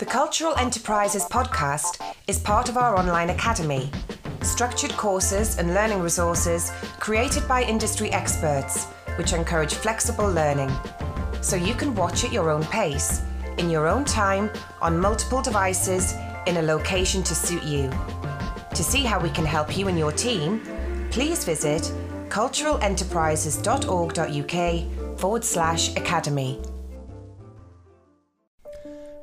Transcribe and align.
The 0.00 0.06
Cultural 0.06 0.56
Enterprises 0.56 1.24
podcast 1.24 2.00
is 2.26 2.38
part 2.38 2.70
of 2.70 2.78
our 2.78 2.98
online 2.98 3.28
academy. 3.28 3.90
Structured 4.40 4.92
courses 4.92 5.58
and 5.58 5.74
learning 5.74 6.00
resources 6.00 6.72
created 6.98 7.46
by 7.46 7.64
industry 7.64 8.10
experts, 8.10 8.86
which 9.16 9.34
encourage 9.34 9.74
flexible 9.74 10.26
learning. 10.26 10.70
So 11.42 11.54
you 11.54 11.74
can 11.74 11.94
watch 11.94 12.24
at 12.24 12.32
your 12.32 12.50
own 12.50 12.64
pace, 12.64 13.20
in 13.58 13.68
your 13.68 13.86
own 13.86 14.06
time, 14.06 14.48
on 14.80 14.98
multiple 14.98 15.42
devices, 15.42 16.14
in 16.46 16.56
a 16.56 16.62
location 16.62 17.22
to 17.24 17.34
suit 17.34 17.62
you. 17.62 17.90
To 18.74 18.82
see 18.82 19.02
how 19.02 19.20
we 19.20 19.28
can 19.28 19.44
help 19.44 19.76
you 19.76 19.88
and 19.88 19.98
your 19.98 20.12
team, 20.12 20.62
please 21.10 21.44
visit 21.44 21.92
culturalenterprises.org.uk 22.30 25.20
forward 25.20 25.44
slash 25.44 25.94
academy. 25.94 26.58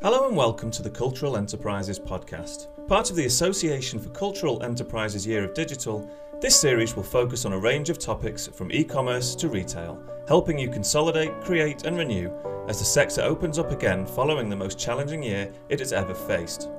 Hello 0.03 0.27
and 0.27 0.37
welcome 0.37 0.69
to 0.69 0.83
the 0.83 0.89
Cultural 0.91 1.37
Enterprises 1.37 1.99
podcast. 1.99 2.67
Part 2.87 3.09
of 3.09 3.15
the 3.15 3.25
Association 3.25 3.97
for 3.97 4.09
Cultural 4.09 4.61
Enterprises 4.61 5.25
Year 5.25 5.43
of 5.43 5.55
Digital, 5.55 6.07
this 6.39 6.59
series 6.59 6.95
will 6.95 7.01
focus 7.01 7.45
on 7.45 7.53
a 7.53 7.57
range 7.57 7.89
of 7.89 7.97
topics 7.97 8.45
from 8.45 8.71
e 8.71 8.83
commerce 8.83 9.33
to 9.33 9.49
retail, 9.49 9.99
helping 10.27 10.59
you 10.59 10.69
consolidate, 10.69 11.41
create, 11.41 11.87
and 11.87 11.97
renew 11.97 12.31
as 12.67 12.77
the 12.77 12.85
sector 12.85 13.23
opens 13.23 13.57
up 13.57 13.71
again 13.71 14.05
following 14.05 14.49
the 14.49 14.55
most 14.55 14.77
challenging 14.77 15.23
year 15.23 15.51
it 15.67 15.79
has 15.79 15.91
ever 15.91 16.13
faced. 16.13 16.69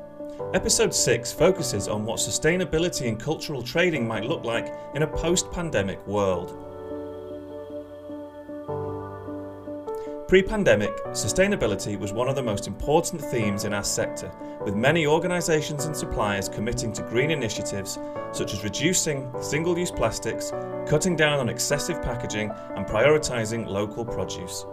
Episode 0.54 0.94
6 0.94 1.32
focuses 1.32 1.88
on 1.88 2.04
what 2.04 2.20
sustainability 2.20 3.06
in 3.06 3.16
cultural 3.16 3.62
trading 3.62 4.06
might 4.06 4.26
look 4.26 4.44
like 4.44 4.72
in 4.94 5.02
a 5.02 5.06
post 5.08 5.50
pandemic 5.50 6.06
world. 6.06 6.67
Pre 10.28 10.42
pandemic, 10.42 10.94
sustainability 11.12 11.98
was 11.98 12.12
one 12.12 12.28
of 12.28 12.36
the 12.36 12.42
most 12.42 12.66
important 12.66 13.18
themes 13.18 13.64
in 13.64 13.72
our 13.72 13.82
sector, 13.82 14.30
with 14.62 14.74
many 14.74 15.06
organisations 15.06 15.86
and 15.86 15.96
suppliers 15.96 16.50
committing 16.50 16.92
to 16.92 17.02
green 17.04 17.30
initiatives 17.30 17.98
such 18.32 18.52
as 18.52 18.62
reducing 18.62 19.32
single 19.40 19.78
use 19.78 19.90
plastics, 19.90 20.52
cutting 20.86 21.16
down 21.16 21.38
on 21.38 21.48
excessive 21.48 22.02
packaging, 22.02 22.50
and 22.76 22.84
prioritising 22.84 23.66
local 23.66 24.04
produce. 24.04 24.66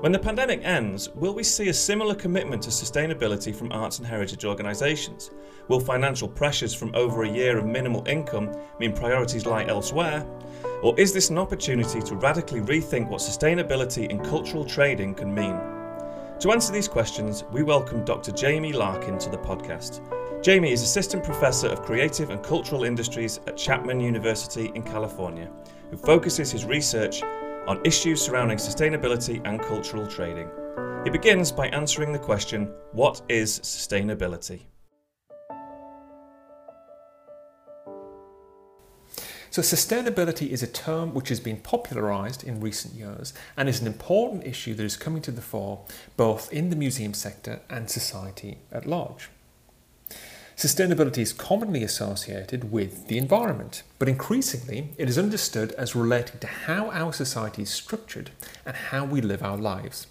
When 0.00 0.12
the 0.12 0.18
pandemic 0.18 0.60
ends, 0.64 1.08
will 1.14 1.32
we 1.32 1.44
see 1.44 1.70
a 1.70 1.74
similar 1.74 2.14
commitment 2.14 2.62
to 2.64 2.70
sustainability 2.70 3.54
from 3.54 3.72
arts 3.72 4.00
and 4.00 4.06
heritage 4.06 4.44
organisations? 4.44 5.30
Will 5.68 5.80
financial 5.80 6.28
pressures 6.28 6.74
from 6.74 6.94
over 6.94 7.22
a 7.22 7.32
year 7.32 7.56
of 7.56 7.64
minimal 7.64 8.06
income 8.06 8.54
mean 8.78 8.92
priorities 8.92 9.46
lie 9.46 9.64
elsewhere? 9.64 10.26
Or 10.82 10.98
is 10.98 11.12
this 11.12 11.28
an 11.28 11.36
opportunity 11.36 12.00
to 12.00 12.16
radically 12.16 12.62
rethink 12.62 13.08
what 13.08 13.20
sustainability 13.20 14.08
in 14.08 14.18
cultural 14.18 14.64
trading 14.64 15.14
can 15.14 15.34
mean? 15.34 15.60
To 16.38 16.52
answer 16.52 16.72
these 16.72 16.88
questions, 16.88 17.44
we 17.52 17.62
welcome 17.62 18.02
Dr. 18.02 18.32
Jamie 18.32 18.72
Larkin 18.72 19.18
to 19.18 19.28
the 19.28 19.36
podcast. 19.36 20.00
Jamie 20.42 20.72
is 20.72 20.80
Assistant 20.80 21.22
Professor 21.22 21.66
of 21.66 21.82
Creative 21.82 22.30
and 22.30 22.42
Cultural 22.42 22.84
Industries 22.84 23.40
at 23.46 23.58
Chapman 23.58 24.00
University 24.00 24.72
in 24.74 24.82
California, 24.82 25.50
who 25.90 25.98
focuses 25.98 26.50
his 26.50 26.64
research 26.64 27.22
on 27.66 27.84
issues 27.84 28.22
surrounding 28.22 28.56
sustainability 28.56 29.42
and 29.44 29.60
cultural 29.60 30.06
trading. 30.06 30.48
He 31.04 31.10
begins 31.10 31.52
by 31.52 31.68
answering 31.68 32.10
the 32.10 32.18
question 32.18 32.72
What 32.92 33.20
is 33.28 33.60
sustainability? 33.60 34.69
So, 39.52 39.62
sustainability 39.62 40.48
is 40.50 40.62
a 40.62 40.68
term 40.68 41.12
which 41.12 41.28
has 41.28 41.40
been 41.40 41.56
popularised 41.56 42.44
in 42.44 42.60
recent 42.60 42.94
years 42.94 43.34
and 43.56 43.68
is 43.68 43.80
an 43.80 43.88
important 43.88 44.46
issue 44.46 44.74
that 44.74 44.84
is 44.84 44.96
coming 44.96 45.22
to 45.22 45.32
the 45.32 45.42
fore 45.42 45.80
both 46.16 46.52
in 46.52 46.70
the 46.70 46.76
museum 46.76 47.14
sector 47.14 47.60
and 47.68 47.90
society 47.90 48.58
at 48.70 48.86
large. 48.86 49.28
Sustainability 50.56 51.18
is 51.18 51.32
commonly 51.32 51.82
associated 51.82 52.70
with 52.70 53.08
the 53.08 53.18
environment, 53.18 53.82
but 53.98 54.08
increasingly 54.08 54.90
it 54.98 55.08
is 55.08 55.18
understood 55.18 55.72
as 55.72 55.96
relating 55.96 56.38
to 56.38 56.46
how 56.46 56.90
our 56.90 57.12
society 57.12 57.62
is 57.62 57.70
structured 57.70 58.30
and 58.64 58.76
how 58.76 59.04
we 59.04 59.20
live 59.20 59.42
our 59.42 59.56
lives. 59.56 60.06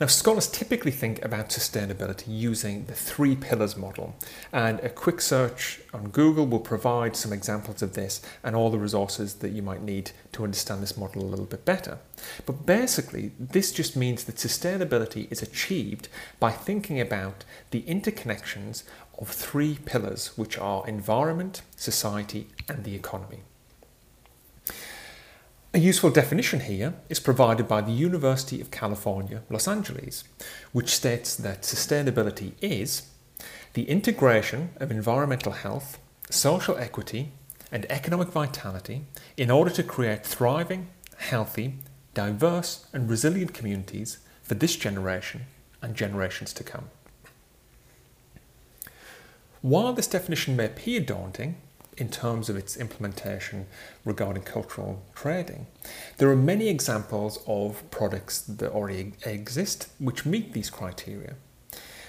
Now, 0.00 0.06
scholars 0.06 0.48
typically 0.48 0.90
think 0.90 1.24
about 1.24 1.50
sustainability 1.50 2.24
using 2.26 2.86
the 2.86 2.94
three 2.94 3.36
pillars 3.36 3.76
model, 3.76 4.16
and 4.52 4.80
a 4.80 4.88
quick 4.88 5.20
search 5.20 5.80
on 5.92 6.08
Google 6.08 6.46
will 6.46 6.58
provide 6.58 7.14
some 7.14 7.32
examples 7.32 7.80
of 7.80 7.94
this 7.94 8.20
and 8.42 8.56
all 8.56 8.70
the 8.70 8.78
resources 8.78 9.34
that 9.36 9.52
you 9.52 9.62
might 9.62 9.82
need 9.82 10.10
to 10.32 10.42
understand 10.42 10.82
this 10.82 10.96
model 10.96 11.22
a 11.22 11.30
little 11.30 11.44
bit 11.44 11.64
better. 11.64 11.98
But 12.44 12.66
basically, 12.66 13.30
this 13.38 13.70
just 13.70 13.96
means 13.96 14.24
that 14.24 14.36
sustainability 14.36 15.30
is 15.30 15.42
achieved 15.42 16.08
by 16.40 16.50
thinking 16.50 17.00
about 17.00 17.44
the 17.70 17.82
interconnections 17.82 18.82
of 19.16 19.28
three 19.28 19.78
pillars, 19.84 20.36
which 20.36 20.58
are 20.58 20.86
environment, 20.88 21.62
society, 21.76 22.48
and 22.68 22.82
the 22.82 22.96
economy. 22.96 23.42
A 25.74 25.80
useful 25.80 26.10
definition 26.10 26.60
here 26.60 26.94
is 27.08 27.18
provided 27.18 27.66
by 27.66 27.80
the 27.80 27.90
University 27.90 28.60
of 28.60 28.70
California, 28.70 29.42
Los 29.50 29.66
Angeles, 29.66 30.22
which 30.70 30.94
states 30.94 31.34
that 31.34 31.62
sustainability 31.62 32.52
is 32.62 33.10
the 33.72 33.82
integration 33.90 34.70
of 34.76 34.92
environmental 34.92 35.50
health, 35.50 35.98
social 36.30 36.78
equity, 36.78 37.32
and 37.72 37.90
economic 37.90 38.28
vitality 38.28 39.02
in 39.36 39.50
order 39.50 39.70
to 39.72 39.82
create 39.82 40.24
thriving, 40.24 40.90
healthy, 41.16 41.74
diverse, 42.14 42.86
and 42.92 43.10
resilient 43.10 43.52
communities 43.52 44.18
for 44.44 44.54
this 44.54 44.76
generation 44.76 45.40
and 45.82 45.96
generations 45.96 46.52
to 46.52 46.62
come. 46.62 46.88
While 49.60 49.92
this 49.92 50.06
definition 50.06 50.54
may 50.54 50.66
appear 50.66 51.00
daunting, 51.00 51.56
in 51.96 52.08
terms 52.08 52.48
of 52.48 52.56
its 52.56 52.76
implementation 52.76 53.66
regarding 54.04 54.42
cultural 54.42 55.02
trading. 55.14 55.66
There 56.18 56.30
are 56.30 56.36
many 56.36 56.68
examples 56.68 57.38
of 57.46 57.88
products 57.90 58.40
that 58.42 58.72
already 58.72 59.12
exist 59.24 59.88
which 59.98 60.26
meet 60.26 60.52
these 60.52 60.70
criteria. 60.70 61.34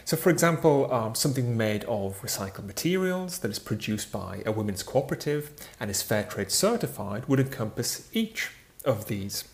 So, 0.06 0.16
for 0.16 0.30
example, 0.30 0.94
um, 0.94 1.16
something 1.16 1.58
made 1.58 1.84
of 1.86 2.22
recycled 2.22 2.66
materials 2.66 3.40
that 3.40 3.50
is 3.50 3.58
produced 3.58 4.12
by 4.12 4.44
a 4.46 4.52
women's 4.52 4.84
cooperative 4.84 5.52
and 5.80 5.90
is 5.90 6.04
fair 6.04 6.24
trade 6.24 6.52
certified 6.52 7.28
would 7.28 7.40
encompass 7.40 8.08
each 8.14 8.52
of 8.86 9.08
these 9.08 9.46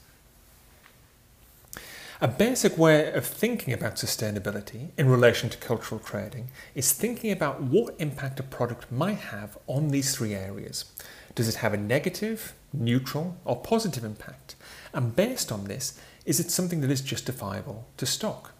a 2.21 2.27
basic 2.27 2.77
way 2.77 3.11
of 3.13 3.25
thinking 3.25 3.73
about 3.73 3.95
sustainability 3.95 4.89
in 4.95 5.09
relation 5.09 5.49
to 5.49 5.57
cultural 5.57 5.99
trading 5.99 6.49
is 6.75 6.93
thinking 6.93 7.31
about 7.31 7.63
what 7.63 7.95
impact 7.97 8.39
a 8.39 8.43
product 8.43 8.91
might 8.91 9.17
have 9.17 9.57
on 9.65 9.87
these 9.87 10.15
three 10.15 10.35
areas. 10.35 10.85
Does 11.33 11.49
it 11.49 11.55
have 11.55 11.73
a 11.73 11.77
negative, 11.77 12.53
neutral, 12.71 13.37
or 13.43 13.59
positive 13.59 14.03
impact? 14.03 14.55
And 14.93 15.15
based 15.15 15.51
on 15.51 15.63
this, 15.63 15.99
is 16.23 16.39
it 16.39 16.51
something 16.51 16.81
that 16.81 16.91
is 16.91 17.01
justifiable 17.01 17.87
to 17.97 18.05
stock? 18.05 18.51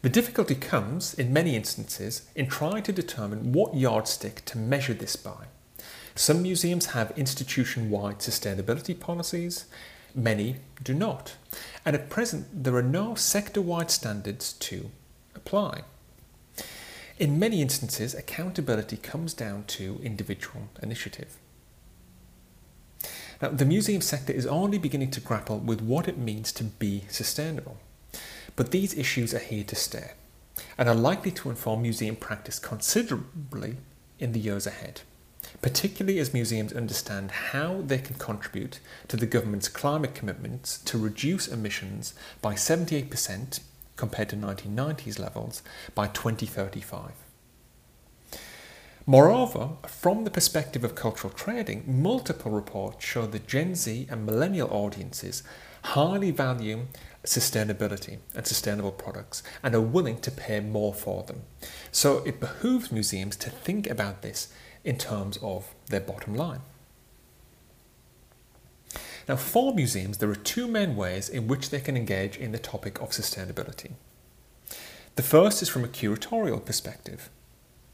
The 0.00 0.08
difficulty 0.08 0.56
comes, 0.56 1.14
in 1.14 1.32
many 1.32 1.54
instances, 1.54 2.28
in 2.34 2.48
trying 2.48 2.82
to 2.82 2.92
determine 2.92 3.52
what 3.52 3.76
yardstick 3.76 4.44
to 4.46 4.58
measure 4.58 4.94
this 4.94 5.14
by. 5.14 5.46
Some 6.16 6.42
museums 6.42 6.86
have 6.86 7.16
institution 7.16 7.90
wide 7.90 8.18
sustainability 8.18 8.98
policies, 8.98 9.66
many 10.14 10.56
do 10.82 10.94
not 10.94 11.36
and 11.84 11.94
at 11.96 12.10
present 12.10 12.64
there 12.64 12.76
are 12.76 12.82
no 12.82 13.14
sector-wide 13.14 13.90
standards 13.90 14.52
to 14.54 14.90
apply. 15.34 15.82
In 17.18 17.38
many 17.38 17.62
instances, 17.62 18.14
accountability 18.14 18.96
comes 18.96 19.34
down 19.34 19.64
to 19.68 20.00
individual 20.02 20.68
initiative. 20.82 21.36
Now, 23.40 23.48
the 23.50 23.64
museum 23.64 24.00
sector 24.00 24.32
is 24.32 24.46
only 24.46 24.78
beginning 24.78 25.10
to 25.12 25.20
grapple 25.20 25.58
with 25.58 25.80
what 25.80 26.08
it 26.08 26.16
means 26.16 26.52
to 26.52 26.64
be 26.64 27.04
sustainable. 27.08 27.76
But 28.54 28.70
these 28.70 28.96
issues 28.96 29.34
are 29.34 29.40
here 29.40 29.64
to 29.64 29.76
stay 29.76 30.12
and 30.78 30.88
are 30.88 30.94
likely 30.94 31.32
to 31.32 31.50
inform 31.50 31.82
museum 31.82 32.16
practice 32.16 32.58
considerably 32.58 33.76
in 34.18 34.32
the 34.32 34.40
years 34.40 34.66
ahead 34.66 35.02
particularly 35.62 36.18
as 36.18 36.34
museums 36.34 36.72
understand 36.72 37.30
how 37.30 37.80
they 37.82 37.98
can 37.98 38.16
contribute 38.16 38.80
to 39.06 39.16
the 39.16 39.26
government's 39.26 39.68
climate 39.68 40.14
commitments 40.14 40.78
to 40.78 40.98
reduce 40.98 41.46
emissions 41.46 42.14
by 42.42 42.54
78% 42.54 43.60
compared 43.96 44.28
to 44.28 44.36
1990s 44.36 45.20
levels 45.20 45.62
by 45.94 46.08
2035. 46.08 47.12
Moreover, 49.06 49.70
from 49.86 50.24
the 50.24 50.30
perspective 50.30 50.84
of 50.84 50.94
cultural 50.94 51.32
trading, 51.32 51.84
multiple 51.86 52.52
reports 52.52 53.04
show 53.04 53.26
that 53.26 53.48
Gen 53.48 53.74
Z 53.74 54.06
and 54.10 54.26
millennial 54.26 54.68
audiences 54.70 55.42
highly 55.82 56.30
value 56.30 56.86
sustainability 57.24 58.18
and 58.34 58.46
sustainable 58.46 58.92
products 58.92 59.42
and 59.62 59.74
are 59.74 59.80
willing 59.80 60.18
to 60.20 60.30
pay 60.30 60.60
more 60.60 60.94
for 60.94 61.22
them. 61.24 61.42
So 61.90 62.18
it 62.24 62.40
behooves 62.40 62.92
museums 62.92 63.36
to 63.36 63.50
think 63.50 63.88
about 63.88 64.22
this 64.22 64.52
in 64.84 64.96
terms 64.96 65.38
of 65.42 65.74
their 65.88 66.00
bottom 66.00 66.34
line. 66.34 66.60
Now, 69.28 69.36
for 69.36 69.72
museums, 69.72 70.18
there 70.18 70.30
are 70.30 70.34
two 70.34 70.66
main 70.66 70.96
ways 70.96 71.28
in 71.28 71.46
which 71.46 71.70
they 71.70 71.80
can 71.80 71.96
engage 71.96 72.36
in 72.36 72.52
the 72.52 72.58
topic 72.58 73.00
of 73.00 73.10
sustainability. 73.10 73.92
The 75.14 75.22
first 75.22 75.62
is 75.62 75.68
from 75.68 75.84
a 75.84 75.88
curatorial 75.88 76.64
perspective. 76.64 77.28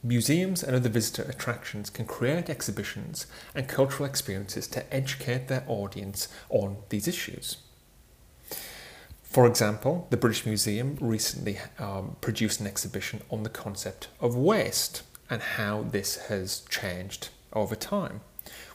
Museums 0.02 0.62
and 0.62 0.76
other 0.76 0.88
visitor 0.88 1.22
attractions 1.22 1.90
can 1.90 2.06
create 2.06 2.48
exhibitions 2.48 3.26
and 3.54 3.68
cultural 3.68 4.08
experiences 4.08 4.68
to 4.68 4.94
educate 4.94 5.48
their 5.48 5.64
audience 5.66 6.28
on 6.48 6.76
these 6.88 7.08
issues. 7.08 7.58
For 9.22 9.46
example, 9.46 10.06
the 10.10 10.16
British 10.16 10.46
Museum 10.46 10.96
recently 11.00 11.58
um, 11.78 12.16
produced 12.20 12.60
an 12.60 12.66
exhibition 12.66 13.20
on 13.28 13.42
the 13.42 13.50
concept 13.50 14.08
of 14.20 14.36
waste 14.36 15.02
and 15.30 15.42
how 15.42 15.82
this 15.82 16.16
has 16.28 16.60
changed 16.68 17.28
over 17.52 17.74
time, 17.74 18.20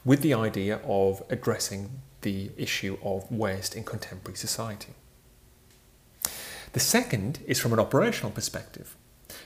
with 0.04 0.22
the 0.22 0.34
idea 0.34 0.80
of 0.84 1.22
addressing 1.30 2.00
the 2.22 2.50
issue 2.56 2.96
of 3.02 3.30
waste 3.30 3.76
in 3.76 3.84
contemporary 3.84 4.36
society. 4.36 4.94
The 6.72 6.80
second 6.80 7.38
is 7.46 7.60
from 7.60 7.72
an 7.72 7.78
operational 7.78 8.32
perspective. 8.32 8.96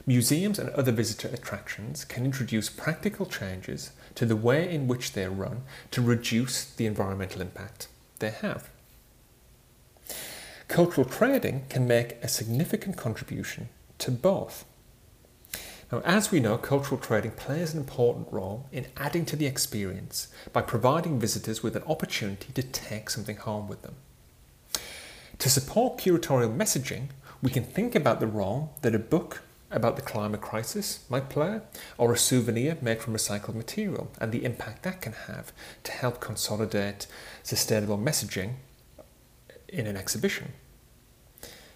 Museums 0.06 0.58
and 0.58 0.70
other 0.70 0.92
visitor 0.92 1.28
attractions 1.28 2.04
can 2.04 2.24
introduce 2.24 2.70
practical 2.70 3.26
changes 3.26 3.90
to 4.14 4.24
the 4.24 4.36
way 4.36 4.72
in 4.72 4.88
which 4.88 5.12
they 5.12 5.24
are 5.24 5.30
run 5.30 5.62
to 5.90 6.00
reduce 6.00 6.64
the 6.64 6.86
environmental 6.86 7.42
impact 7.42 7.88
they 8.18 8.30
have. 8.30 8.70
Cultural 10.68 11.06
trading 11.06 11.64
can 11.68 11.86
make 11.86 12.12
a 12.22 12.28
significant 12.28 12.96
contribution 12.96 13.68
to 13.98 14.10
both. 14.10 14.64
Now, 15.90 16.02
as 16.04 16.30
we 16.30 16.40
know, 16.40 16.58
cultural 16.58 17.00
trading 17.00 17.30
plays 17.30 17.72
an 17.72 17.80
important 17.80 18.30
role 18.30 18.66
in 18.70 18.86
adding 18.96 19.24
to 19.26 19.36
the 19.36 19.46
experience 19.46 20.28
by 20.52 20.60
providing 20.60 21.18
visitors 21.18 21.62
with 21.62 21.76
an 21.76 21.82
opportunity 21.84 22.52
to 22.52 22.62
take 22.62 23.08
something 23.08 23.36
home 23.36 23.68
with 23.68 23.80
them. 23.82 23.94
To 25.38 25.48
support 25.48 25.98
curatorial 25.98 26.54
messaging, 26.54 27.08
we 27.40 27.50
can 27.50 27.64
think 27.64 27.94
about 27.94 28.20
the 28.20 28.26
role 28.26 28.74
that 28.82 28.94
a 28.94 28.98
book 28.98 29.42
about 29.70 29.96
the 29.96 30.02
climate 30.02 30.40
crisis 30.40 31.04
might 31.08 31.28
play, 31.28 31.60
or 31.96 32.12
a 32.12 32.18
souvenir 32.18 32.76
made 32.80 33.00
from 33.00 33.14
recycled 33.14 33.54
material, 33.54 34.10
and 34.20 34.32
the 34.32 34.44
impact 34.44 34.82
that 34.82 35.00
can 35.00 35.12
have 35.12 35.52
to 35.84 35.92
help 35.92 36.20
consolidate 36.20 37.06
sustainable 37.42 37.98
messaging 37.98 38.54
in 39.68 39.86
an 39.86 39.96
exhibition. 39.96 40.52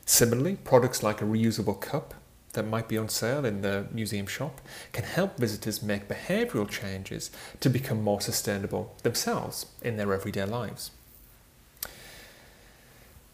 Similarly, 0.05 0.56
products 0.56 1.03
like 1.03 1.23
a 1.23 1.26
reusable 1.26 1.81
cup 1.81 2.15
that 2.52 2.66
might 2.66 2.88
be 2.88 2.99
on 2.99 3.08
sale 3.08 3.44
in 3.44 3.62
the 3.62 3.87
museum 3.93 4.26
shop 4.26 4.60
can 4.93 5.04
help 5.04 5.38
visitors 5.38 5.82
make 5.82 6.08
behavioural 6.08 6.69
changes 6.69 7.31
to 7.60 7.70
become 7.70 8.02
more 8.02 8.20
sustainable 8.20 8.94
themselves 9.02 9.66
in 9.81 9.96
their 9.96 10.12
everyday 10.12 10.44
lives. 10.44 10.90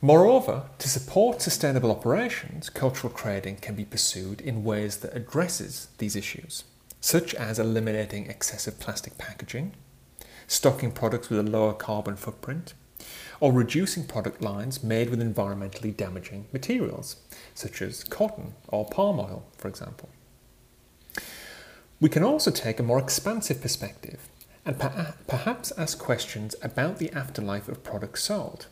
Moreover, 0.00 0.66
to 0.78 0.88
support 0.88 1.42
sustainable 1.42 1.90
operations, 1.90 2.70
cultural 2.70 3.12
trading 3.12 3.56
can 3.56 3.74
be 3.74 3.84
pursued 3.84 4.40
in 4.40 4.62
ways 4.62 4.98
that 4.98 5.16
addresses 5.16 5.88
these 5.98 6.14
issues, 6.14 6.62
such 7.00 7.34
as 7.34 7.58
eliminating 7.58 8.26
excessive 8.26 8.78
plastic 8.78 9.18
packaging, 9.18 9.72
stocking 10.46 10.92
products 10.92 11.28
with 11.28 11.40
a 11.40 11.50
lower 11.50 11.72
carbon 11.72 12.14
footprint, 12.14 12.74
or 13.40 13.52
reducing 13.52 14.06
product 14.06 14.42
lines 14.42 14.82
made 14.82 15.10
with 15.10 15.20
environmentally 15.20 15.96
damaging 15.96 16.46
materials, 16.52 17.16
such 17.54 17.80
as 17.82 18.04
cotton 18.04 18.54
or 18.68 18.84
palm 18.84 19.20
oil, 19.20 19.44
for 19.56 19.68
example. 19.68 20.08
We 22.00 22.08
can 22.08 22.22
also 22.22 22.50
take 22.50 22.78
a 22.78 22.84
more 22.84 22.98
expansive 22.98 23.60
perspective 23.60 24.28
and 24.64 24.78
perhaps 25.26 25.72
ask 25.78 25.98
questions 25.98 26.54
about 26.62 26.98
the 26.98 27.10
afterlife 27.12 27.68
of 27.68 27.82
products 27.82 28.22
sold 28.22 28.66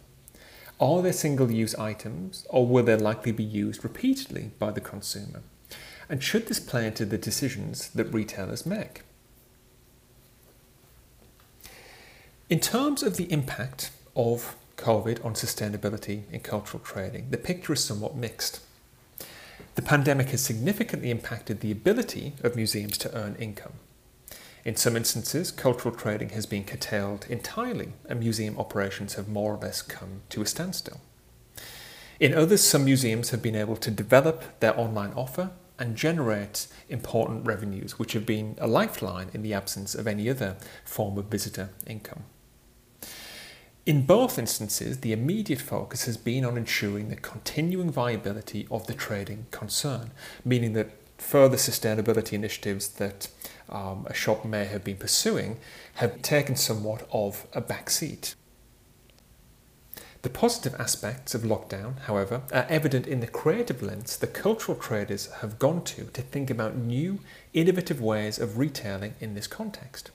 are 0.79 1.01
they 1.01 1.13
single 1.13 1.51
use 1.51 1.75
items 1.77 2.47
or 2.51 2.67
will 2.67 2.85
they 2.85 2.97
likely 2.97 3.33
be 3.33 3.45
used 3.45 3.83
repeatedly 3.83 4.51
by 4.59 4.71
the 4.71 4.81
consumer? 4.81 5.43
And 6.09 6.23
should 6.23 6.47
this 6.47 6.61
play 6.61 6.87
into 6.87 7.05
the 7.05 7.19
decisions 7.19 7.89
that 7.91 8.13
retailers 8.13 8.67
make? 8.67 9.03
In 12.49 12.61
terms 12.61 13.03
of 13.03 13.17
the 13.17 13.31
impact 13.33 13.91
of 14.17 14.57
COVID 14.77 15.25
on 15.25 15.35
sustainability 15.35 16.23
in 16.33 16.41
cultural 16.41 16.83
trading, 16.83 17.29
the 17.31 17.39
picture 17.39 17.75
is 17.75 17.85
somewhat 17.85 18.17
mixed. 18.17 18.61
The 19.75 19.83
pandemic 19.83 20.29
has 20.31 20.43
significantly 20.43 21.11
impacted 21.11 21.61
the 21.61 21.71
ability 21.71 22.33
of 22.43 22.57
museums 22.57 22.99
to 22.99 23.15
earn 23.15 23.37
income. 23.37 23.75
In 24.65 24.75
some 24.75 24.97
instances, 24.97 25.53
cultural 25.53 25.95
trading 25.95 26.31
has 26.31 26.45
been 26.45 26.65
curtailed 26.65 27.27
entirely 27.29 27.93
and 28.09 28.19
museum 28.19 28.59
operations 28.59 29.15
have 29.15 29.29
more 29.29 29.55
or 29.55 29.59
less 29.59 29.81
come 29.81 30.23
to 30.31 30.43
a 30.43 30.47
standstill. 30.47 31.01
In 32.19 32.35
others, 32.35 32.63
some 32.63 32.85
museums 32.85 33.31
have 33.31 33.43
been 33.43 33.55
able 33.55 33.77
to 33.77 33.91
develop 33.91 34.59
their 34.61 34.79
online 34.79 35.13
offer 35.13 35.51
and 35.79 35.95
generate 35.95 36.67
important 36.89 37.47
revenues, 37.47 37.99
which 37.99 38.15
have 38.15 38.25
been 38.25 38.57
a 38.59 38.67
lifeline 38.67 39.29
in 39.35 39.43
the 39.43 39.53
absence 39.53 39.95
of 39.95 40.07
any 40.07 40.29
other 40.29 40.57
form 40.85 41.19
of 41.19 41.27
visitor 41.27 41.71
income. 41.87 42.25
In 43.87 44.03
both 44.05 44.37
instances, 44.37 44.99
the 44.99 45.13
immediate 45.13 45.61
focus 45.61 46.07
has 46.07 46.17
been 46.17 46.45
on 46.45 46.57
ensuring 46.57 47.09
the 47.09 47.15
continuing 47.15 47.93
viability 47.93 48.67
of 48.69 48.89
the 48.89 48.95
trading 48.95 49.47
concern, 49.53 50.11
meaning 50.45 50.73
that 50.73 50.91
further 51.19 51.57
sustainability 51.57 52.33
initiatives 52.33 52.89
that 52.89 53.29
um, 53.69 54.05
a 54.11 54.13
shop 54.13 54.45
may 54.45 54.65
have 54.65 54.83
been 54.83 54.97
pursuing 54.97 55.59
have 55.95 56.21
taken 56.21 56.57
somewhat 56.57 57.07
of 57.13 57.47
a 57.53 57.63
backseat. 57.63 58.35
The 60.23 60.31
positive 60.31 60.75
aspects 60.81 61.37
of 61.37 61.43
lockdown, 61.43 62.01
however, 62.01 62.43
are 62.53 62.67
evident 62.69 63.07
in 63.07 63.21
the 63.21 63.29
creative 63.29 63.83
lens 63.83 64.17
that 64.17 64.35
cultural 64.35 64.77
traders 64.77 65.31
have 65.41 65.61
gone 65.61 65.85
to 65.85 66.07
to 66.07 66.23
think 66.23 66.51
about 66.51 66.75
new, 66.75 67.21
innovative 67.53 68.01
ways 68.01 68.41
of 68.41 68.59
retailing 68.59 69.15
in 69.21 69.35
this 69.35 69.47
context. 69.47 70.11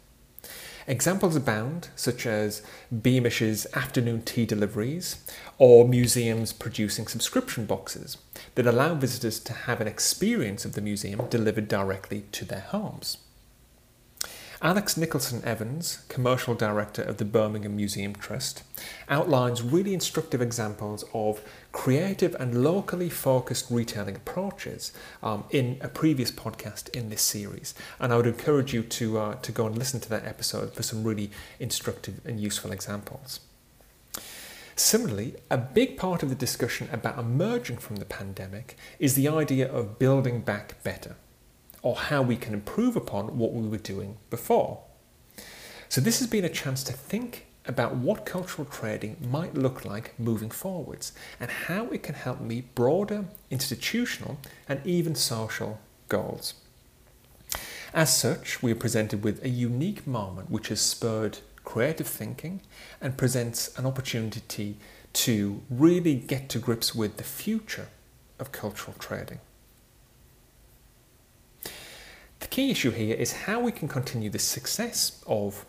Examples 0.88 1.36
abound, 1.36 1.90
such 1.96 2.26
as 2.26 2.62
Beamish's 2.92 3.68
afternoon 3.74 4.24
tea 4.24 4.46
deliveries 4.46 5.24
or 5.58 5.88
museums 5.88 6.54
producing 6.54 7.08
subscription 7.08 7.66
boxes 7.66 8.18
that 8.56 8.66
allow 8.66 8.96
visitors 8.96 9.40
to 9.42 9.54
have 9.54 9.80
an 9.80 9.88
experience 9.88 10.66
of 10.66 10.74
the 10.74 10.82
museum 10.82 11.28
delivered 11.30 11.68
directly 11.68 12.24
to 12.32 12.46
their 12.46 12.62
homes. 12.62 13.18
Alex 14.64 14.96
Nicholson 14.96 15.42
Evans, 15.44 16.04
Commercial 16.08 16.54
Director 16.54 17.02
of 17.02 17.18
the 17.18 17.26
Birmingham 17.26 17.76
Museum 17.76 18.14
Trust, 18.14 18.62
outlines 19.10 19.64
really 19.64 19.92
instructive 19.92 20.40
examples 20.40 21.04
of 21.16 21.42
creative 21.72 22.36
and 22.40 22.64
locally 22.64 23.10
focused 23.10 23.72
retailing 23.72 24.16
approaches 24.16 24.92
um, 25.24 25.46
in 25.50 25.80
a 25.82 25.88
previous 25.88 26.30
podcast 26.30 26.90
in 26.90 27.10
this 27.10 27.24
series. 27.24 27.74
And 28.00 28.14
I 28.14 28.18
would 28.18 28.28
encourage 28.28 28.72
you 28.72 28.84
to, 28.84 29.18
uh, 29.18 29.36
to 29.38 29.52
go 29.52 29.66
and 29.66 29.76
listen 29.76 30.00
to 30.02 30.10
that 30.10 30.28
episode 30.28 30.76
for 30.76 30.84
some 30.84 31.04
really 31.04 31.32
instructive 31.60 32.22
and 32.24 32.40
useful 32.40 32.72
examples. 32.72 33.40
Similarly, 34.76 35.38
a 35.50 35.58
big 35.58 35.98
part 35.98 36.22
of 36.22 36.30
the 36.30 36.36
discussion 36.36 36.88
about 36.92 37.18
emerging 37.18 37.78
from 37.78 37.96
the 37.96 38.06
pandemic 38.06 38.78
is 39.00 39.16
the 39.16 39.28
idea 39.28 39.72
of 39.72 39.98
building 39.98 40.42
back 40.42 40.84
better 40.84 41.16
or 41.82 41.96
how 41.96 42.22
we 42.22 42.36
can 42.36 42.54
improve 42.54 42.96
upon 42.96 43.38
what 43.38 43.54
we 43.54 43.68
were 43.68 43.78
doing 43.78 44.18
before. 44.30 44.82
So, 45.90 46.00
this 46.00 46.20
has 46.20 46.28
been 46.28 46.46
a 46.46 46.50
chance 46.50 46.84
to 46.86 46.94
think 46.94 47.48
about 47.66 47.96
what 47.96 48.26
cultural 48.26 48.66
trading 48.66 49.18
might 49.30 49.54
look 49.54 49.86
like 49.86 50.18
moving 50.20 50.50
forwards 50.50 51.14
and 51.40 51.52
how 51.52 51.86
it 51.90 52.02
can 52.02 52.16
help 52.16 52.42
meet 52.42 52.74
broader 52.76 53.26
institutional 53.50 54.38
and 54.68 54.82
even 54.86 55.16
social 55.16 55.80
goals. 56.08 56.56
As 57.94 58.16
such, 58.18 58.64
we 58.64 58.72
are 58.72 58.76
presented 58.76 59.24
with 59.24 59.44
a 59.44 59.50
unique 59.50 60.08
moment 60.08 60.50
which 60.50 60.70
has 60.70 60.82
spurred 60.82 61.40
creative 61.64 62.08
thinking 62.08 62.62
and 63.00 63.18
presents 63.18 63.78
an 63.78 63.86
opportunity 63.86 64.78
to 65.14 65.62
really 65.70 66.16
get 66.16 66.50
to 66.50 66.60
grips 66.60 66.96
with 66.96 67.18
the 67.18 67.24
future 67.24 67.88
of 68.40 68.52
cultural 68.52 68.96
trading. 68.98 69.40
The 72.42 72.48
key 72.48 72.72
issue 72.72 72.92
here 72.92 73.16
is 73.16 73.44
how 73.44 73.60
we 73.60 73.72
can 73.72 73.88
continue 73.88 74.30
the 74.30 74.40
success 74.40 75.24
of 75.28 75.66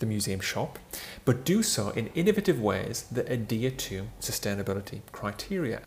the 0.00 0.06
museum 0.06 0.40
shop, 0.40 0.78
but 1.24 1.44
do 1.44 1.62
so 1.62 1.90
in 1.90 2.08
innovative 2.08 2.58
ways 2.58 3.04
that 3.12 3.30
adhere 3.30 3.70
to 3.70 4.08
sustainability 4.18 5.02
criteria. 5.12 5.82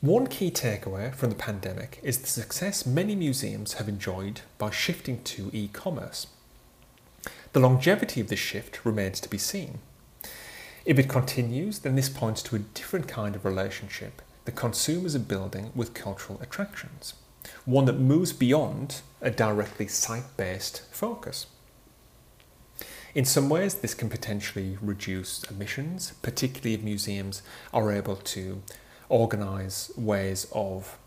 One 0.00 0.26
key 0.26 0.50
takeaway 0.50 1.14
from 1.14 1.30
the 1.30 1.36
pandemic 1.36 2.00
is 2.02 2.18
the 2.18 2.26
success 2.26 2.84
many 2.84 3.14
museums 3.14 3.74
have 3.74 3.88
enjoyed 3.88 4.40
by 4.58 4.70
shifting 4.70 5.22
to 5.22 5.50
e 5.52 5.68
commerce. 5.68 6.26
The 7.52 7.60
longevity 7.60 8.20
of 8.20 8.28
this 8.28 8.40
shift 8.40 8.84
remains 8.84 9.20
to 9.20 9.30
be 9.30 9.38
seen. 9.38 9.78
If 10.84 10.98
it 10.98 11.08
continues, 11.08 11.78
then 11.78 11.94
this 11.94 12.08
points 12.08 12.42
to 12.42 12.56
a 12.56 12.66
different 12.74 13.06
kind 13.06 13.36
of 13.36 13.44
relationship 13.44 14.20
that 14.46 14.56
consumers 14.56 15.14
are 15.14 15.20
building 15.20 15.70
with 15.76 15.94
cultural 15.94 16.40
attractions 16.42 17.14
one 17.64 17.84
that 17.86 17.98
moves 17.98 18.32
beyond 18.32 19.02
a 19.20 19.30
directly 19.30 19.86
site 19.86 20.36
based 20.36 20.82
focus. 20.90 21.46
In 23.14 23.24
some 23.26 23.50
ways, 23.50 23.74
this 23.74 23.94
can 23.94 24.08
potentially 24.08 24.78
reduce 24.80 25.44
emissions, 25.44 26.14
particularly 26.22 26.74
if 26.74 26.82
museums 26.82 27.42
are 27.72 27.92
able 27.92 28.16
to 28.16 28.62
organise 29.08 29.92
ways 29.96 30.46
of 30.52 30.98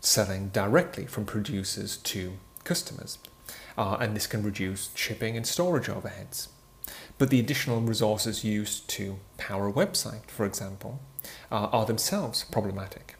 selling 0.00 0.48
directly 0.48 1.06
from 1.06 1.24
producers 1.24 1.96
to 1.96 2.34
customers, 2.64 3.18
uh, 3.78 3.96
and 3.98 4.14
this 4.14 4.26
can 4.26 4.42
reduce 4.42 4.90
shipping 4.94 5.36
and 5.36 5.46
storage 5.46 5.86
overheads. 5.86 6.48
But 7.18 7.30
the 7.30 7.40
additional 7.40 7.80
resources 7.80 8.44
used 8.44 8.88
to 8.90 9.18
power 9.38 9.68
a 9.68 9.72
website, 9.72 10.26
for 10.28 10.44
example, 10.44 11.00
uh, 11.50 11.68
are 11.72 11.86
themselves 11.86 12.44
problematic. 12.44 13.16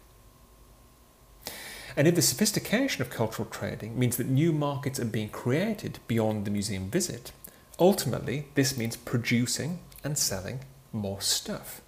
And 1.96 2.06
if 2.06 2.14
the 2.14 2.22
sophistication 2.22 3.00
of 3.00 3.08
cultural 3.08 3.48
trading 3.50 3.98
means 3.98 4.18
that 4.18 4.28
new 4.28 4.52
markets 4.52 5.00
are 5.00 5.06
being 5.06 5.30
created 5.30 5.98
beyond 6.06 6.44
the 6.44 6.50
museum 6.50 6.90
visit, 6.90 7.32
ultimately 7.78 8.48
this 8.54 8.76
means 8.76 8.96
producing 8.96 9.78
and 10.04 10.18
selling 10.18 10.60
more 10.92 11.22
stuff. 11.22 11.80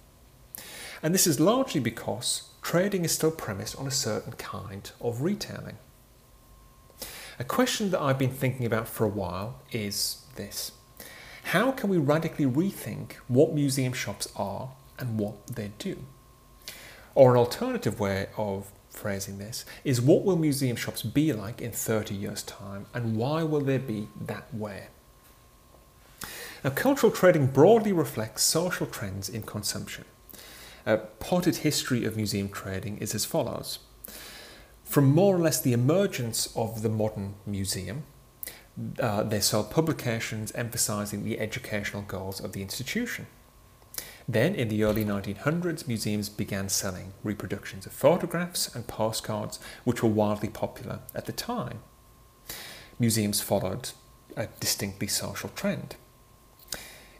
And 1.03 1.13
this 1.13 1.27
is 1.27 1.39
largely 1.39 1.79
because 1.79 2.49
trading 2.61 3.05
is 3.05 3.11
still 3.11 3.31
premised 3.31 3.77
on 3.77 3.85
a 3.85 3.91
certain 3.91 4.33
kind 4.33 4.91
of 4.99 5.21
retailing. 5.21 5.77
A 7.37 7.43
question 7.43 7.91
that 7.91 8.01
I've 8.01 8.17
been 8.19 8.31
thinking 8.31 8.65
about 8.65 8.87
for 8.87 9.05
a 9.05 9.09
while 9.09 9.61
is 9.71 10.25
this 10.35 10.71
How 11.43 11.71
can 11.71 11.89
we 11.89 11.97
radically 11.97 12.45
rethink 12.45 13.13
what 13.27 13.53
museum 13.53 13.93
shops 13.93 14.27
are 14.35 14.71
and 14.97 15.19
what 15.19 15.47
they 15.47 15.71
do? 15.77 16.05
Or 17.15 17.31
an 17.31 17.37
alternative 17.37 17.99
way 17.99 18.27
of 18.35 18.71
phrasing 18.89 19.37
this 19.37 19.65
is 19.83 20.01
what 20.01 20.23
will 20.23 20.35
museum 20.35 20.75
shops 20.75 21.03
be 21.03 21.31
like 21.31 21.61
in 21.61 21.71
30 21.71 22.15
years' 22.15 22.43
time 22.43 22.85
and 22.93 23.15
why 23.15 23.43
will 23.43 23.61
they 23.61 23.77
be 23.77 24.07
that 24.19 24.53
way? 24.53 24.87
Now, 26.63 26.71
cultural 26.71 27.11
trading 27.11 27.47
broadly 27.47 27.93
reflects 27.93 28.43
social 28.43 28.85
trends 28.85 29.29
in 29.29 29.43
consumption. 29.43 30.05
A 30.85 30.97
potted 30.97 31.57
history 31.57 32.03
of 32.03 32.17
museum 32.17 32.49
trading 32.49 32.97
is 32.97 33.15
as 33.15 33.23
follows. 33.23 33.79
From 34.83 35.05
more 35.05 35.35
or 35.35 35.39
less 35.39 35.61
the 35.61 35.73
emergence 35.73 36.49
of 36.55 36.81
the 36.81 36.89
modern 36.89 37.35
museum, 37.45 38.03
uh, 38.99 39.23
they 39.23 39.39
sold 39.39 39.71
publications 39.71 40.51
emphasizing 40.53 41.23
the 41.23 41.39
educational 41.39 42.01
goals 42.01 42.39
of 42.39 42.53
the 42.53 42.61
institution. 42.61 43.27
Then, 44.29 44.53
in 44.53 44.67
the 44.67 44.83
early 44.83 45.03
1900s, 45.03 45.87
museums 45.87 46.29
began 46.29 46.69
selling 46.69 47.13
reproductions 47.23 47.87
of 47.87 47.93
photographs 47.93 48.75
and 48.75 48.85
postcards, 48.85 49.59
which 49.85 50.03
were 50.03 50.09
wildly 50.09 50.49
popular 50.49 50.99
at 51.15 51.25
the 51.25 51.31
time. 51.31 51.79
Museums 52.99 53.41
followed 53.41 53.89
a 54.37 54.45
distinctly 54.59 55.07
social 55.07 55.49
trend. 55.55 55.95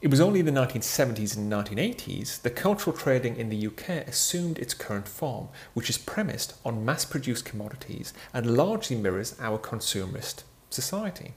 It 0.02 0.12
was 0.12 0.22
only 0.22 0.42
in 0.42 0.46
the 0.46 0.52
1970s 0.52 1.36
and 1.36 1.52
1980s 1.52 2.44
that 2.44 2.56
cultural 2.56 2.96
trading 2.96 3.38
in 3.38 3.50
the 3.50 3.66
UK 3.66 3.90
assumed 4.08 4.60
its 4.60 4.76
current 4.76 5.08
form, 5.08 5.50
which 5.74 5.90
is 5.90 5.98
premised 5.98 6.54
on 6.64 6.86
mass 6.86 7.06
produced 7.06 7.44
commodities 7.44 8.14
and 8.36 8.56
largely 8.56 8.96
mirrors 8.96 9.36
our 9.40 9.58
consumerist 9.58 10.44
society. 10.70 11.34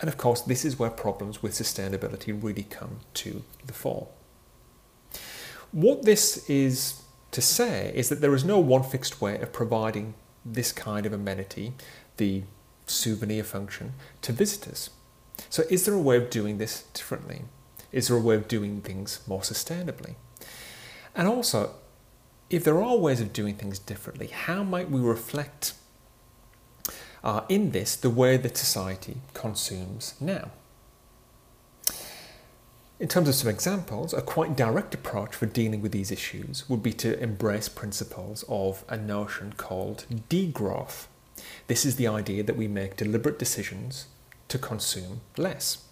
And 0.00 0.08
of 0.08 0.16
course, 0.16 0.40
this 0.40 0.64
is 0.64 0.76
where 0.76 0.90
problems 0.90 1.40
with 1.40 1.52
sustainability 1.52 2.36
really 2.36 2.64
come 2.64 2.98
to 3.14 3.44
the 3.64 3.72
fore. 3.72 4.08
What 5.72 6.04
this 6.04 6.48
is 6.48 7.02
to 7.30 7.42
say 7.42 7.92
is 7.94 8.08
that 8.08 8.20
there 8.20 8.34
is 8.34 8.44
no 8.44 8.58
one 8.58 8.82
fixed 8.82 9.20
way 9.20 9.38
of 9.40 9.52
providing 9.52 10.14
this 10.44 10.72
kind 10.72 11.04
of 11.04 11.12
amenity, 11.12 11.74
the 12.16 12.44
souvenir 12.86 13.44
function, 13.44 13.92
to 14.22 14.32
visitors. 14.32 14.90
So, 15.50 15.64
is 15.70 15.84
there 15.84 15.94
a 15.94 16.00
way 16.00 16.16
of 16.16 16.30
doing 16.30 16.58
this 16.58 16.84
differently? 16.94 17.42
Is 17.92 18.08
there 18.08 18.16
a 18.16 18.20
way 18.20 18.34
of 18.34 18.48
doing 18.48 18.80
things 18.80 19.20
more 19.26 19.40
sustainably? 19.40 20.14
And 21.14 21.28
also, 21.28 21.74
if 22.50 22.64
there 22.64 22.82
are 22.82 22.96
ways 22.96 23.20
of 23.20 23.32
doing 23.32 23.54
things 23.54 23.78
differently, 23.78 24.28
how 24.28 24.62
might 24.62 24.90
we 24.90 25.00
reflect 25.00 25.74
uh, 27.22 27.42
in 27.48 27.72
this 27.72 27.94
the 27.96 28.10
way 28.10 28.36
that 28.36 28.56
society 28.56 29.18
consumes 29.34 30.14
now? 30.20 30.50
In 33.00 33.06
terms 33.06 33.28
of 33.28 33.36
some 33.36 33.48
examples, 33.48 34.12
a 34.12 34.20
quite 34.20 34.56
direct 34.56 34.92
approach 34.92 35.32
for 35.32 35.46
dealing 35.46 35.80
with 35.82 35.92
these 35.92 36.10
issues 36.10 36.68
would 36.68 36.82
be 36.82 36.92
to 36.94 37.16
embrace 37.22 37.68
principles 37.68 38.44
of 38.48 38.84
a 38.88 38.96
notion 38.96 39.52
called 39.56 40.04
degrowth. 40.28 41.06
This 41.68 41.86
is 41.86 41.94
the 41.94 42.08
idea 42.08 42.42
that 42.42 42.56
we 42.56 42.66
make 42.66 42.96
deliberate 42.96 43.38
decisions 43.38 44.06
to 44.48 44.58
consume 44.58 45.20
less. 45.36 45.84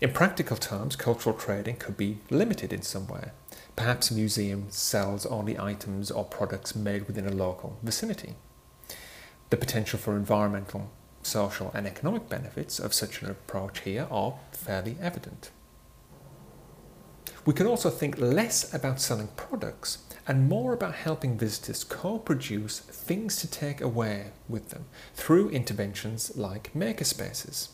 In 0.00 0.14
practical 0.14 0.56
terms, 0.56 0.96
cultural 0.96 1.36
trading 1.36 1.76
could 1.76 1.98
be 1.98 2.18
limited 2.30 2.72
in 2.72 2.80
some 2.80 3.06
way. 3.08 3.32
Perhaps 3.76 4.10
a 4.10 4.14
museum 4.14 4.68
sells 4.70 5.26
only 5.26 5.58
items 5.58 6.10
or 6.10 6.24
products 6.24 6.74
made 6.74 7.06
within 7.06 7.26
a 7.26 7.30
local 7.30 7.76
vicinity. 7.82 8.36
The 9.50 9.58
potential 9.58 9.98
for 9.98 10.16
environmental, 10.16 10.90
social, 11.22 11.70
and 11.74 11.86
economic 11.86 12.30
benefits 12.30 12.78
of 12.78 12.94
such 12.94 13.20
an 13.20 13.30
approach 13.30 13.80
here 13.80 14.06
are 14.10 14.38
fairly 14.52 14.96
evident. 14.98 15.50
We 17.46 17.52
can 17.52 17.68
also 17.68 17.90
think 17.90 18.18
less 18.18 18.74
about 18.74 19.00
selling 19.00 19.28
products 19.36 19.98
and 20.26 20.48
more 20.48 20.72
about 20.72 20.96
helping 20.96 21.38
visitors 21.38 21.84
co 21.84 22.18
produce 22.18 22.80
things 22.80 23.36
to 23.36 23.46
take 23.48 23.80
away 23.80 24.32
with 24.48 24.70
them 24.70 24.86
through 25.14 25.50
interventions 25.50 26.36
like 26.36 26.74
makerspaces. 26.74 27.68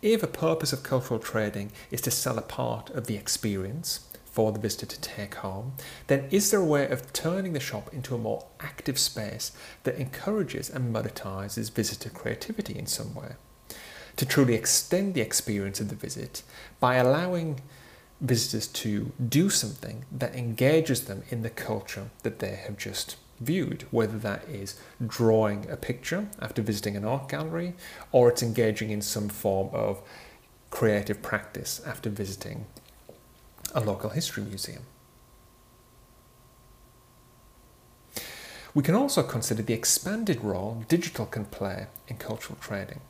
If 0.00 0.22
a 0.22 0.28
purpose 0.28 0.72
of 0.72 0.84
cultural 0.84 1.18
trading 1.18 1.72
is 1.90 2.00
to 2.02 2.12
sell 2.12 2.38
a 2.38 2.42
part 2.42 2.88
of 2.90 3.08
the 3.08 3.16
experience 3.16 4.08
for 4.24 4.52
the 4.52 4.60
visitor 4.60 4.86
to 4.86 5.00
take 5.00 5.36
home, 5.36 5.72
then 6.06 6.28
is 6.30 6.52
there 6.52 6.60
a 6.60 6.64
way 6.64 6.88
of 6.88 7.12
turning 7.12 7.52
the 7.52 7.58
shop 7.58 7.92
into 7.92 8.14
a 8.14 8.18
more 8.18 8.46
active 8.60 8.98
space 8.98 9.50
that 9.82 9.96
encourages 9.96 10.70
and 10.70 10.94
monetizes 10.94 11.72
visitor 11.72 12.10
creativity 12.10 12.78
in 12.78 12.86
some 12.86 13.12
way? 13.14 13.32
To 14.16 14.26
truly 14.26 14.54
extend 14.54 15.14
the 15.14 15.20
experience 15.20 15.80
of 15.80 15.88
the 15.88 15.96
visit 15.96 16.44
by 16.78 16.94
allowing 16.94 17.60
visitors 18.20 18.66
to 18.68 19.12
do 19.28 19.50
something 19.50 20.04
that 20.10 20.34
engages 20.34 21.04
them 21.04 21.22
in 21.30 21.42
the 21.42 21.50
culture 21.50 22.10
that 22.22 22.38
they 22.38 22.54
have 22.54 22.76
just 22.76 23.16
viewed, 23.40 23.84
whether 23.90 24.18
that 24.18 24.48
is 24.48 24.78
drawing 25.04 25.68
a 25.68 25.76
picture 25.76 26.28
after 26.40 26.62
visiting 26.62 26.96
an 26.96 27.04
art 27.04 27.28
gallery 27.28 27.74
or 28.12 28.28
it's 28.28 28.42
engaging 28.42 28.90
in 28.90 29.02
some 29.02 29.28
form 29.28 29.68
of 29.72 30.00
creative 30.70 31.22
practice 31.22 31.80
after 31.86 32.10
visiting 32.10 32.66
a 33.74 33.80
local 33.80 34.10
history 34.10 34.44
museum. 34.44 34.82
We 38.74 38.82
can 38.82 38.94
also 38.96 39.22
consider 39.22 39.62
the 39.62 39.72
expanded 39.72 40.42
role 40.42 40.84
digital 40.88 41.26
can 41.26 41.44
play 41.44 41.86
in 42.08 42.16
cultural 42.16 42.58
trading. 42.60 43.00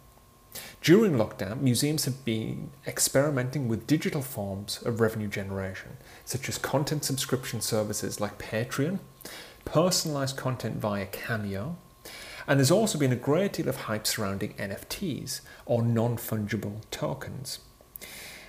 During 0.81 1.15
lockdown, 1.15 1.61
museums 1.61 2.05
have 2.05 2.25
been 2.25 2.71
experimenting 2.87 3.69
with 3.69 3.87
digital 3.87 4.23
forms 4.23 4.83
of 4.83 5.01
revenue 5.01 5.29
generation, 5.29 5.97
such 6.25 6.49
as 6.49 6.59
content 6.59 7.05
subscription 7.05 7.61
services 7.61 8.21
like 8.21 8.39
Patreon 8.39 8.99
personalized 9.65 10.37
content 10.37 10.77
via 10.77 11.07
Cameo, 11.07 11.77
and 12.47 12.59
there's 12.59 12.71
also 12.71 12.99
been 12.99 13.13
a 13.13 13.17
great 13.17 13.55
deal 13.55 13.69
of 13.69 13.77
hype 13.77 14.07
surrounding 14.07 14.53
NFTs, 14.55 15.41
or 15.65 15.83
non 15.83 16.17
fungible 16.17 16.81
tokens. 16.91 17.61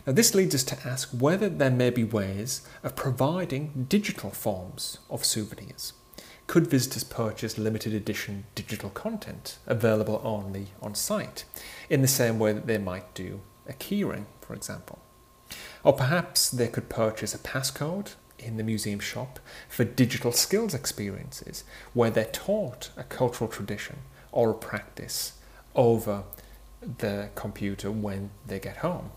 Now, 0.06 0.14
this 0.14 0.36
leads 0.36 0.54
us 0.54 0.64
to 0.66 0.88
ask 0.88 1.10
whether 1.10 1.50
there 1.50 1.72
may 1.72 1.90
be 1.90 2.04
ways 2.04 2.62
of 2.84 2.96
providing 2.96 3.86
digital 3.90 4.30
forms 4.30 5.00
of 5.10 5.26
souvenirs. 5.26 5.94
Could 6.48 6.68
visitors 6.68 7.04
purchase 7.04 7.58
limited 7.58 7.94
edition 7.94 8.46
digital 8.54 8.90
content 8.90 9.58
available 9.66 10.22
only 10.24 10.68
on 10.82 10.96
site, 10.96 11.44
in 11.90 12.02
the 12.02 12.08
same 12.08 12.40
way 12.40 12.54
that 12.54 12.68
they 12.68 12.78
might 12.78 13.14
do 13.14 13.42
a 13.68 13.74
keyring, 13.74 14.26
for 14.42 14.54
example? 14.54 15.00
Or 15.84 15.94
perhaps 15.94 16.50
they 16.50 16.68
could 16.68 16.88
purchase 16.88 17.34
a 17.34 17.40
passcode 17.40 18.14
in 18.40 18.58
the 18.58 18.64
museum 18.64 19.00
shop 19.00 19.40
for 19.70 19.84
digital 19.84 20.32
skills 20.32 20.74
experiences 20.74 21.64
where 21.94 22.12
they're 22.12 22.26
taught 22.26 22.90
a 22.96 23.04
cultural 23.04 23.50
tradition 23.50 23.98
or 24.32 24.52
a 24.52 24.56
practice 24.56 25.34
over 25.76 26.24
the 26.82 27.30
computer 27.36 27.92
when 27.92 28.30
they 28.46 28.60
get 28.60 28.78
home. 28.78 29.12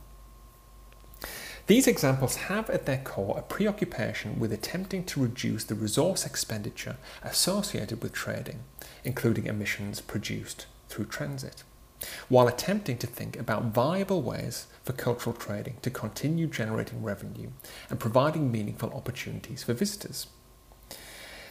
These 1.68 1.86
examples 1.86 2.36
have 2.36 2.70
at 2.70 2.86
their 2.86 2.96
core 2.96 3.38
a 3.38 3.42
preoccupation 3.42 4.38
with 4.40 4.54
attempting 4.54 5.04
to 5.04 5.20
reduce 5.20 5.64
the 5.64 5.74
resource 5.74 6.24
expenditure 6.24 6.96
associated 7.22 8.02
with 8.02 8.14
trading, 8.14 8.60
including 9.04 9.46
emissions 9.46 10.00
produced 10.00 10.64
through 10.88 11.04
transit 11.04 11.62
while 12.28 12.48
attempting 12.48 12.96
to 12.96 13.06
think 13.06 13.36
about 13.38 13.64
viable 13.64 14.22
ways 14.22 14.66
for 14.82 14.92
cultural 14.94 15.34
trading 15.34 15.76
to 15.82 15.90
continue 15.90 16.46
generating 16.46 17.02
revenue 17.02 17.50
and 17.90 18.00
providing 18.00 18.50
meaningful 18.50 18.90
opportunities 18.92 19.62
for 19.62 19.74
visitors. 19.74 20.28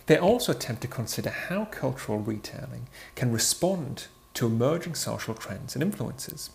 They 0.08 0.18
also 0.18 0.52
attempt 0.54 0.82
to 0.82 0.88
consider 0.88 1.30
how 1.30 1.66
cultural 1.66 2.20
retailing 2.20 2.88
can 3.14 3.32
respond 3.32 4.08
to 4.36 4.48
emerging 4.48 4.96
social 4.96 5.36
trends 5.36 5.76
and 5.76 5.84
influences, 5.84 6.50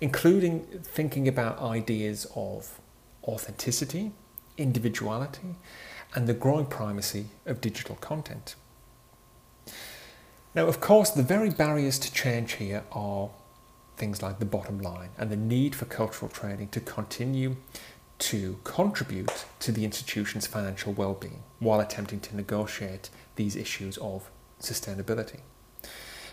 including 0.00 0.62
thinking 0.82 1.28
about 1.28 1.60
ideas 1.60 2.26
of 2.34 2.80
authenticity, 3.28 4.12
individuality, 4.56 5.54
and 6.14 6.26
the 6.26 6.34
growing 6.34 6.66
primacy 6.66 7.26
of 7.46 7.60
digital 7.60 7.96
content. 7.96 8.56
Now, 10.54 10.66
of 10.66 10.80
course, 10.80 11.10
the 11.10 11.22
very 11.22 11.50
barriers 11.50 11.98
to 12.00 12.12
change 12.12 12.54
here 12.54 12.82
are 12.90 13.30
things 13.96 14.22
like 14.22 14.38
the 14.38 14.46
bottom 14.46 14.80
line 14.80 15.10
and 15.18 15.30
the 15.30 15.36
need 15.36 15.74
for 15.74 15.84
cultural 15.84 16.30
training 16.30 16.68
to 16.68 16.80
continue 16.80 17.56
to 18.18 18.58
contribute 18.64 19.44
to 19.60 19.70
the 19.70 19.84
institution's 19.84 20.46
financial 20.46 20.92
well-being 20.92 21.42
while 21.60 21.80
attempting 21.80 22.20
to 22.20 22.34
negotiate 22.34 23.10
these 23.36 23.54
issues 23.54 23.98
of 23.98 24.30
sustainability. 24.60 25.40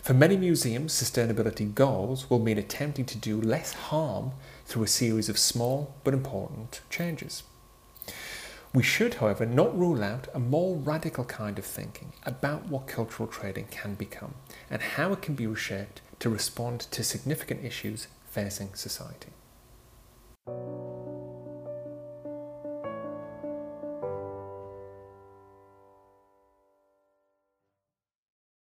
For 0.05 0.13
many 0.13 0.37
museums, 0.37 0.93
sustainability 0.93 1.73
goals 1.73 2.29
will 2.29 2.37
mean 2.37 2.59
attempting 2.59 3.05
to 3.05 3.17
do 3.17 3.41
less 3.41 3.73
harm 3.73 4.33
through 4.63 4.83
a 4.83 4.87
series 4.87 5.29
of 5.29 5.39
small 5.39 5.95
but 6.03 6.13
important 6.13 6.81
changes. 6.91 7.41
We 8.71 8.83
should, 8.83 9.15
however, 9.15 9.47
not 9.47 9.75
rule 9.75 10.03
out 10.03 10.27
a 10.31 10.37
more 10.37 10.75
radical 10.75 11.23
kind 11.25 11.57
of 11.57 11.65
thinking 11.65 12.13
about 12.21 12.67
what 12.67 12.85
cultural 12.85 13.27
trading 13.27 13.65
can 13.71 13.95
become 13.95 14.35
and 14.69 14.79
how 14.79 15.11
it 15.11 15.23
can 15.23 15.33
be 15.33 15.47
reshaped 15.47 16.01
to 16.19 16.29
respond 16.29 16.81
to 16.81 17.03
significant 17.03 17.65
issues 17.65 18.07
facing 18.29 18.75
society. 18.75 19.31